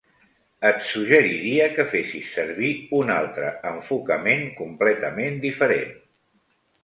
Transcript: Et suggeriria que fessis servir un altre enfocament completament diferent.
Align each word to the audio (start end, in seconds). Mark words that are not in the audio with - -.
Et 0.67 0.79
suggeriria 0.91 1.67
que 1.75 1.83
fessis 1.91 2.31
servir 2.37 2.71
un 3.01 3.13
altre 3.17 3.51
enfocament 3.73 4.43
completament 4.63 5.37
diferent. 5.47 5.93